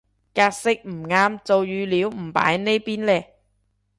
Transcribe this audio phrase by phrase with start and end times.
[0.33, 3.35] 格式唔啱做語料唔擺呢邊嘞